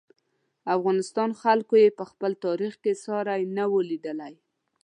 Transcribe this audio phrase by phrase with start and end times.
[0.75, 4.33] افغانستان خلکو یې په خپل تاریخ کې ساری نه و لیدلی.